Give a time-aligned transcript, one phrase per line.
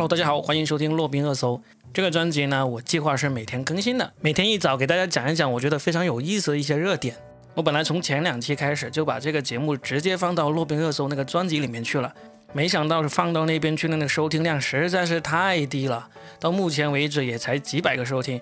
[0.00, 1.60] Hello，大家好，欢迎收听洛宾热搜。
[1.92, 7.14] 这个专辑呢，我计划是每天更新的，每天一早给大家讲一讲我觉得非常有意思的一些热点。
[7.52, 12.14] 我本来从前两期开始就把这个节目直接放到洛宾热搜那个专辑里面去了，
[12.54, 16.08] 没想到是放到那边去的那个收听量实在是太低了，
[16.38, 18.40] 到目前为止也才几百个收听，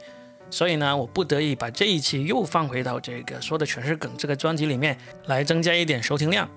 [0.51, 4.97] 所以呢，我不得已把这一期又放回到这个说的全是梗这个专辑里面
[5.27, 6.49] 来增加一点收听量。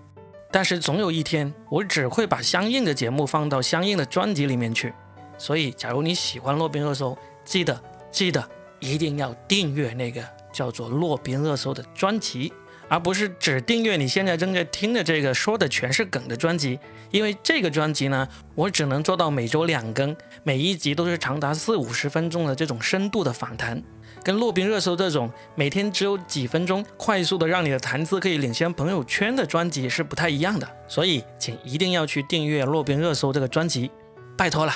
[0.52, 4.94] 但是总有一天，我只会把相应的节目放到相应的专辑里面去。
[5.38, 8.46] 所以，假如你喜欢洛宾热搜，记得记得
[8.80, 12.52] 一定要订阅那个叫做洛宾热搜的专辑，
[12.90, 16.78] 而不是只订阅你现在正在听的这个说的全是梗的专辑。
[17.10, 23.82] 因为这个专辑呢，我只能做到每周两更，每一集都是长达四五十分钟的这种深度的访谈。
[24.24, 33.90] 跟洛宾热搜这种每天只有几分钟，快速的让你的谈资可以领先朋友圈的专辑是不太一样的，所以请一定要去订阅洛宾热搜这个专辑，
[34.38, 34.74] 拜托了。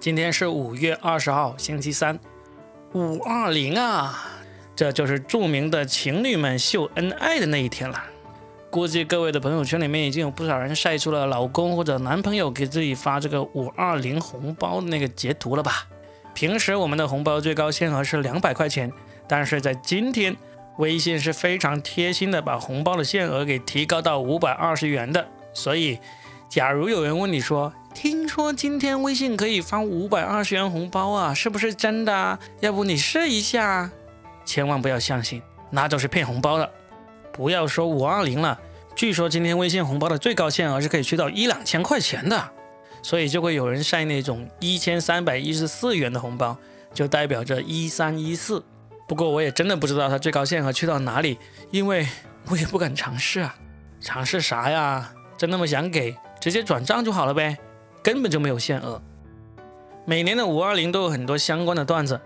[0.00, 2.18] 今天是五月二十号，星期三，
[2.94, 4.26] 五二零啊，
[4.74, 8.02] 这就是著名的情侣们秀恩爱的那一天了。
[8.68, 15.86] 估计各位的朋友圈里面已经有不少人晒出了老公或者男朋友给自己发这个五二零红包的那个截图了吧？
[16.34, 18.92] 平时我们的红包最高限额是两百块钱，
[19.28, 20.36] 但是在今天，
[20.78, 25.28] 微信是非常贴心的把红包的限额给提高到五百二十元的。
[25.52, 25.98] 所以，
[26.48, 32.38] 假如有人问你说，听说今天微信可以发五百二十元红包啊，是不是真的？
[32.60, 33.90] 要不你试一下？
[34.44, 36.70] 千万不要相信，那都是骗红包的。
[37.32, 38.58] 不要说五二零了，
[38.94, 42.50] 据说今天微信红包的最高限额是可以去到一两千块钱的。
[43.02, 46.56] 所以就会有人晒那种一千三百一十四元的红包，
[46.94, 48.62] 就代表着一三一四。
[49.08, 51.38] 不过我也真的不知道它最高限额去到哪里，
[51.70, 52.06] 因为
[52.48, 53.54] 我也不敢尝试啊。
[54.00, 55.12] 尝试啥呀？
[55.36, 57.58] 真那么想给，直接转账就好了呗，
[58.02, 59.02] 根本就没有限额。
[60.04, 62.20] 每年的五二零都有很多相关的段子，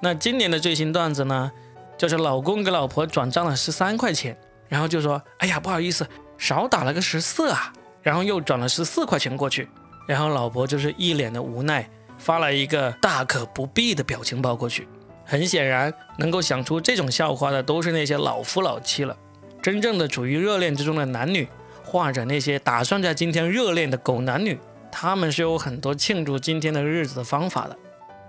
[0.00, 1.50] 那今年的最新段子呢，
[1.96, 6.06] 就是老公给老婆转账了十三块钱，然后就说：“哎呀，不好意思，
[6.38, 9.68] 少打了个十四啊。”然后又转了十四块钱过去。
[10.10, 11.88] 然后老婆就是一脸的无奈，
[12.18, 14.88] 发了一个大可不必的表情包过去。
[15.24, 19.16] 很显然，能够想出这种笑话的都是那些老夫老妻了。
[19.62, 21.46] 真正的处于热恋之中的男女，
[21.84, 24.58] 或者那些打算在今天热恋的狗男女，
[24.90, 27.78] 他们是有很多庆祝今天的日子的方法的。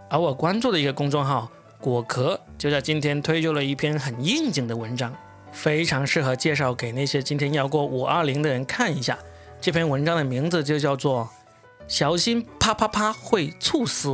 [0.08, 1.50] 而我关注的一个公众号
[1.80, 5.12] 果壳，就在今天推出了一篇很应景的文章，
[5.52, 9.18] 非常适合介绍给那些今天要过五二零的人看一下。
[9.60, 11.28] 这篇文章的名字就叫做。
[11.92, 14.10] 小心啪啪啪会猝死，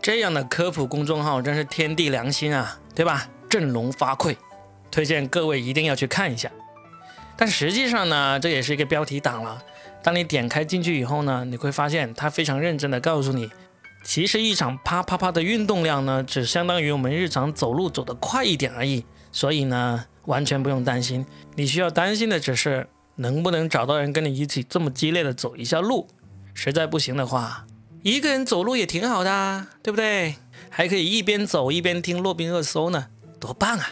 [0.00, 3.28] 这样的科普公众号真是天地良心啊，对吧？
[3.50, 4.36] 振聋发聩，
[4.88, 6.48] 推荐各位一定要去看一下。
[7.36, 9.60] 但实际上呢，这也是一个标题党了。
[10.04, 13.50] 当你点开进去以后呢，你会发现它非常认真的告诉你，
[14.04, 19.04] 其实一场啪啪啪的运动量呢，只相当于我们日常走路走得快一点而已。
[19.32, 21.26] 所以呢，完全不用担心。
[21.56, 22.86] 你需要担心的只是
[23.16, 26.06] 能不能找到人跟你一起这么激烈的走一下路。
[26.54, 27.66] 实在不行的话，
[28.02, 30.36] 一个人走路也挺好的，对不对？
[30.70, 33.08] 还可以一边走一边听洛宾热搜呢，
[33.38, 33.90] 多棒啊！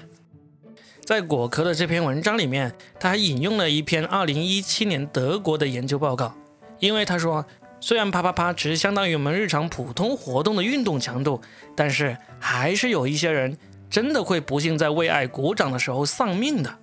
[1.05, 6.35] 在果壳的这篇文章里面，他还引用了一篇2017年德国的研究报告，
[6.79, 7.45] 因为他说，
[7.81, 11.41] 虽然啪啪啪只是相当于我们日常普通活动的运动强度，
[11.75, 13.59] 但是还是有一些人
[13.91, 16.75] 真的会不幸在为爱鼓掌的时候丧命的。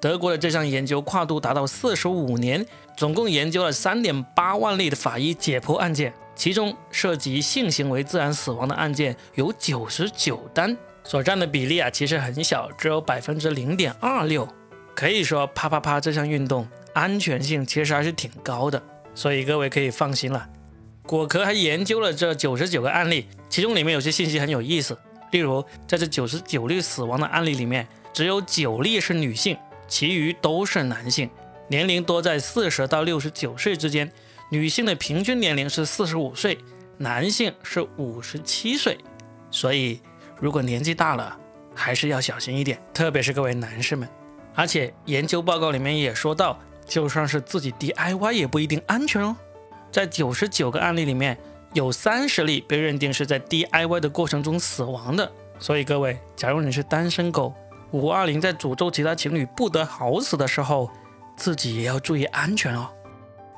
[0.00, 2.66] 德国的这项研究跨度达到四十五年。
[2.96, 10.74] 总共研究了三点八万例的法医解剖案件，其中涉及性行为自然死亡的案件有九十九单，
[11.04, 14.48] 所占的比例啊其实很小，只有百分之零点二六。
[14.94, 18.82] 可以说，啪啪啪这项运动安全性其实还是挺高的，
[19.14, 20.48] 所以各位可以放心了。
[21.02, 24.98] 果壳还研究了这九十九个案例，其中里面有些信息很有意思，
[25.32, 29.54] 例如在这九十九例死亡的案例里面，只有九例是女性，
[29.86, 31.28] 其余都是男性。
[31.68, 34.10] 年龄多在四十到六十九岁之间，
[34.50, 36.58] 女性的平均年龄是四十五岁，
[36.98, 38.96] 男性是五十七岁。
[39.50, 40.00] 所以，
[40.38, 41.36] 如果年纪大了，
[41.74, 44.08] 还是要小心一点，特别是各位男士们。
[44.54, 46.56] 而且，研究报告里面也说到，
[46.86, 49.34] 就算是自己 DIY 也不一定安全哦。
[49.90, 51.36] 在九十九个案例里面，
[51.72, 55.30] 有三十例被认定是在 DIY 的过程中死亡的。
[55.58, 57.52] 所以，各位，假如你是单身狗，
[57.90, 60.88] 五二零在诅咒其他情侣不得好死的时候。
[61.36, 62.88] 自己也要注意安全哦。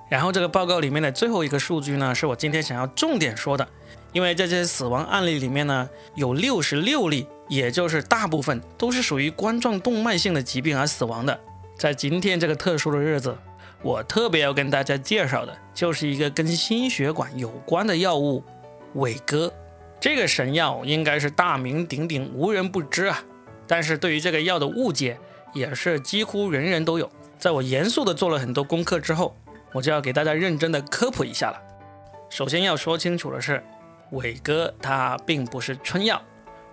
[0.08, 3.68] 然后这个报告里面的最后一个数据呢，是我今天想要重点说的，
[4.12, 11.38] 因为在这些死亡案例里面呢，有六十六例，也就是大部分都是属于冠状动脉性的疾病而死亡的。
[11.76, 13.36] 在今天这个特殊的日子，
[13.82, 18.42] 我特别要跟大家介绍的就是一个跟心血管有关的药物——
[18.94, 19.52] 伟哥。
[20.00, 23.22] 这个神药应该是大名鼎鼎，无人不知啊。
[23.66, 25.18] 但是对于这个药的误解，
[25.52, 27.10] 也是几乎人人都有。
[27.38, 29.36] 在我严肃的做了很多功课之后，
[29.72, 31.62] 我就要给大家认真的科普一下了。
[32.28, 33.62] 首先要说清楚的是，
[34.10, 36.20] 伟哥它并不是春药。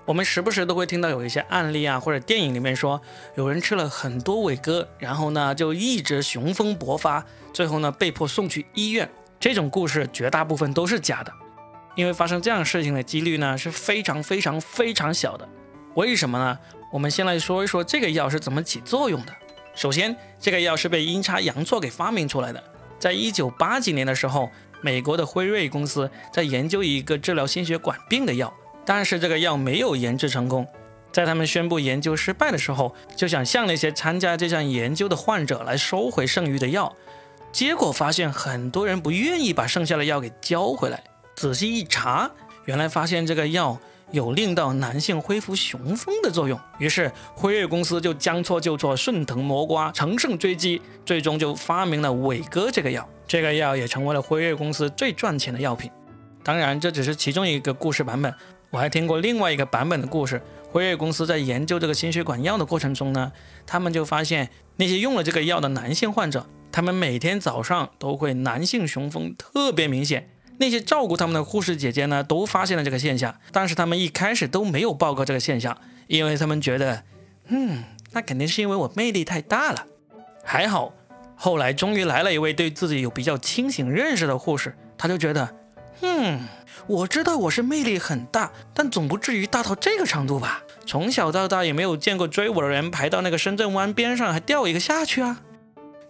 [0.06, 3.00] 我们时不时都会听到有一些案例啊，或者电影里面说，
[3.36, 7.24] 有人吃了很多伟哥，然后呢就一直雄风勃发，
[7.54, 9.10] 最后呢被迫送去医院。
[9.40, 11.32] 这种故事绝大部分都是假的。
[11.96, 15.48] 因为发生这样事情的几率呢是非常非常非常小的，
[15.94, 16.58] 为什么呢？
[16.92, 19.34] 我们先来说一说这个药是怎么起作用的。
[19.76, 22.64] 首先，这个药是被阴差阳错给发明出来的。
[22.98, 24.50] 在一九八几年的时候，
[24.82, 28.54] 美国的辉瑞公司在研究一个治疗心血管病的药，
[28.86, 30.66] 但是这个药没有研制成功。
[31.12, 36.96] 在他们宣布研究失败的时候，就想向那些参加这项研究的患者来收回剩余的药，
[37.52, 41.04] 结果发现很多人不愿意把剩下的药给交回来。
[41.36, 42.32] 仔细一查，
[42.64, 43.78] 原来发现这个药
[44.12, 46.60] 有令到男性恢复雄风的作用。
[46.80, 53.08] 于是辉瑞公司就将错就错，顺藤摸瓜，乘胜追击，最终就发明了伟哥这个药。
[53.28, 55.90] 这个药也成为了辉瑞公司最赚钱的药品。
[56.44, 58.34] 当然，这只是其中一个故事版本。
[58.70, 60.42] 我还听过另外一个版本的故事。
[60.70, 63.32] 辉瑞公司在研究这个心血管药的过程中呢，
[63.66, 70.30] 他们就发现那些用了这个药的男性患者，他们每天早上都会男性雄风特别明显。
[70.58, 77.04] 那些照顾他们的护士姐姐呢，都发现了这个现象，但是他们一开始都没有报告这个现象，因为他们觉得，
[77.48, 79.86] 嗯，那肯定是因为我魅力太大了。
[80.44, 80.94] 还好，
[81.36, 85.56] 后来终于来了一位对自己有比较清醒认识的护士，他就觉得，
[86.02, 86.48] 嗯，
[86.88, 90.64] 我知道我是魅力很大，但总不至于大到这个程度吧？
[90.86, 95.42] 从小到大也没有见过追我的人排到那个深圳湾边上还掉一个下去啊。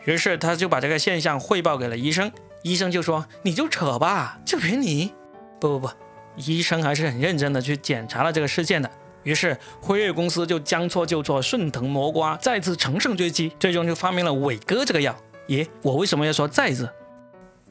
[0.03, 2.31] 于是他就把这个现象汇报给了医生。
[2.65, 5.13] 医生就说：“你就扯吧，就凭你。”
[5.61, 5.93] 不不不，
[6.35, 8.89] 医生还是很认真的去检查了这个事件的。
[9.21, 15.15] 于是辉瑞公司就将错就错，顺藤摸瓜，再次乘胜追击，最终就发明了伟哥这个药。
[15.47, 16.89] 咦，我为什么要说再字？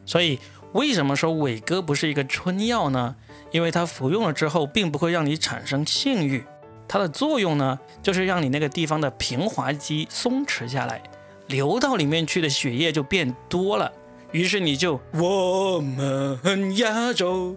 [0.06, 0.38] 所以
[0.74, 3.16] 为什么说伟哥不是一个春药呢？
[3.50, 6.44] 因为它服用了之后，并不会让你产生性欲，
[6.86, 11.02] 它的作用呢，就是让你那个地方的平滑肌松弛下来，
[11.48, 13.90] 流到里面去的血液就变多了。
[14.34, 17.56] 于是你就我们亚洲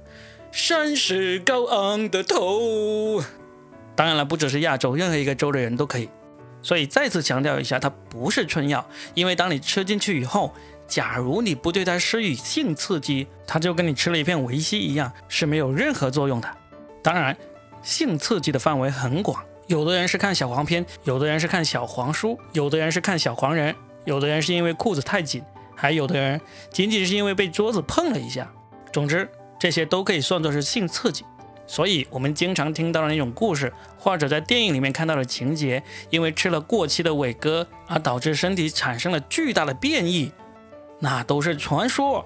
[0.51, 3.19] 山势高昂的头，
[3.95, 6.07] 当然了，不只是亚洲，任何一个州的人都可以。
[6.62, 10.53] 所以再次强调一下，它不是春药，因为当你吃进去以后，
[10.85, 16.47] 假如你不对它施予性刺激，它就跟你吃了一片维 C 一样，是没有任何作用的。
[17.01, 17.35] 当然，
[17.81, 23.73] 性刺激的范围很广，有的人是看小黄片，有的人是看小黄书，有的人是看小黄人，
[24.06, 25.41] 有的人是因为裤子太紧。
[25.77, 26.41] 还有的人
[26.71, 28.51] 仅仅是因为被桌子碰了一下，
[28.91, 29.29] 总之
[29.59, 31.24] 这些都可以算作是性刺激。
[31.68, 40.31] 所以，我们经常听到的那种故事，或者在电影里面看到的情节，因为吃了过期的伟哥而导致身体产生了巨大的变异，
[41.00, 42.25] 那都是传说。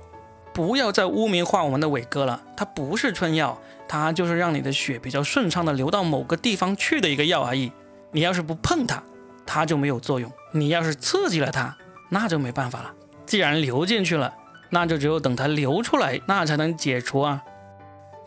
[0.54, 7.72] 不要再污名化我们的伟哥了，它不是春药，它就是让你的血比较顺畅的流到某个地方去的一个药而已。
[8.12, 9.02] 你要是不碰它，
[9.46, 11.76] 它就没有作用；你要是刺激了它，
[12.10, 12.94] 那就没办法了。
[13.32, 14.34] 既然流进去了，
[14.72, 17.42] 那就只有等它流出来，那才能解除啊。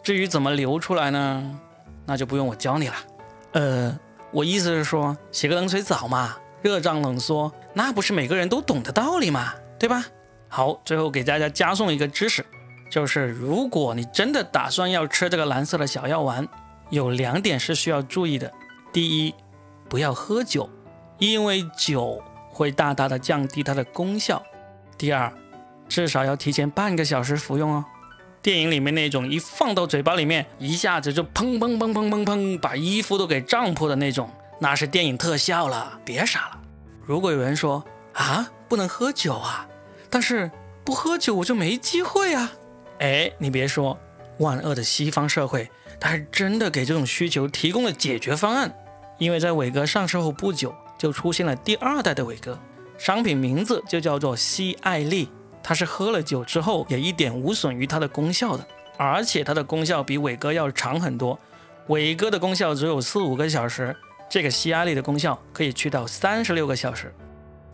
[0.03, 1.61] 至于怎么流出来呢？
[2.07, 2.95] 那就不用我教你了。
[3.53, 3.99] 呃，
[4.31, 10.07] 我意思是说，洗个冷水澡嘛，热胀冷缩，那不是每个人都懂的道理嘛，对吧？
[10.49, 12.43] 好，最后给大家加送一个知识，
[12.89, 16.49] 就是如果你真的打算要吃这个蓝色的小药丸，
[16.89, 18.51] 有两点是需要注意的。
[18.91, 19.35] 第一，
[19.87, 20.67] 不要喝酒，
[21.19, 24.43] 因为酒会大大的降低它的功效。
[24.97, 25.33] 第二，
[25.89, 27.85] 至少要提前半个小时服用哦。
[28.43, 36.61] 电影里面那种一放到嘴巴里面，一下子就砰砰砰砰砰砰，把衣服都给胀破的那种，那是电影特效了，别傻了。
[37.07, 37.83] 如果有人说
[38.13, 39.67] 啊，不能喝酒啊，
[40.11, 40.51] 但是
[40.85, 42.53] 不喝酒我就没机会啊，
[42.99, 43.99] 哎，你别说，
[44.39, 48.71] 万恶的西方社会，它还真的给这种需求提供了解决方案。
[49.17, 52.59] 因为在伟哥上市后不久，就出现了第二代的伟哥。
[52.97, 55.29] 商品名字就叫做西艾利，
[55.63, 61.39] 它是喝了酒之后也一点无损于它的功效的，而且它的功效比伟哥要长很多。
[61.89, 63.95] 伟哥的功效只有四五个小时，
[64.31, 67.13] 这个西艾利的功效可以去到三十六个小时。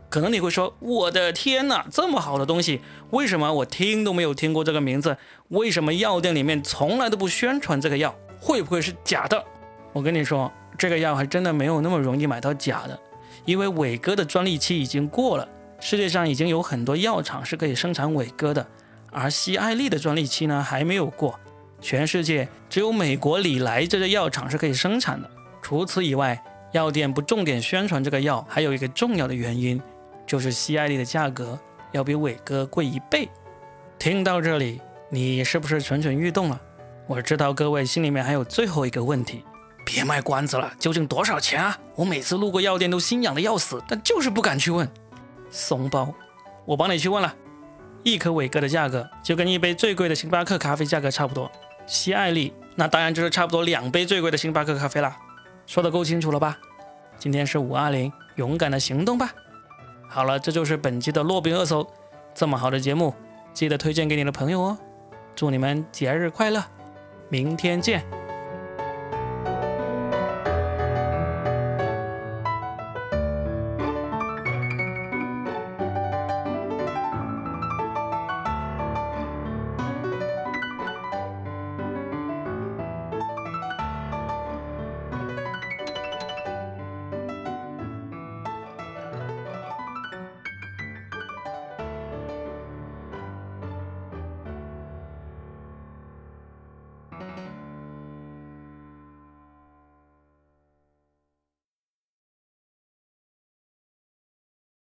[0.08, 5.16] 可能你会说，我的天哪，这么好的东西，为什么我听都没有听过这个名字？
[5.50, 8.12] 为什么药店里面从来都不宣传这个药？
[8.40, 9.44] 会不会是假的？
[9.92, 12.98] 我跟你说，这个药还真的没有那么容易买到假的。
[13.44, 15.48] 因为伟哥的专利期已经过了，
[15.80, 18.66] 世界上已经有很多药厂是可以生产伟哥的，
[19.10, 21.38] 而西艾利的专利期呢还没有过。
[21.80, 25.28] 全世界只有美国礼来这个药厂是可以生产的。
[25.62, 26.42] 除此以外，
[26.72, 29.80] 药店不重点宣传这个药，还有一个重要的原因，
[30.26, 31.58] 就是西艾利的价格
[31.92, 33.28] 要比伟哥贵一倍。
[33.98, 36.60] 听到这里，你是不是蠢蠢欲动了？
[37.06, 39.42] 我知道各位心里面还有最后一个问题，
[39.92, 41.76] 别卖关子了，究竟多少钱啊？
[41.96, 44.88] 我每次路过药店都心痒的要死，但就是不敢去问。
[45.50, 46.14] 怂包，
[46.64, 47.34] 我帮你去问了，
[48.04, 51.50] 一颗伟哥的价格就跟一杯最贵的星巴克咖啡价格差不多。
[51.86, 55.16] 西艾利那当然就是差不多两杯最贵的星巴克咖啡啦。
[55.66, 56.56] 说的够清楚了吧？
[57.18, 59.32] 今天是五二零，勇敢的行动吧！
[60.08, 61.84] 好了，这就是本期的洛宾热搜。
[62.32, 63.12] 这么好的节目，
[63.52, 64.78] 记得推荐给你的朋友哦。
[65.34, 66.64] 祝你们节日快乐，
[67.28, 68.19] 明天见。